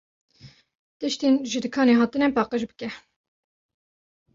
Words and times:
Tiştên 0.99 1.35
ji 1.49 1.59
dikanê 1.63 1.93
hatine 1.99 2.27
paqij 2.35 2.61
bike. 2.69 2.89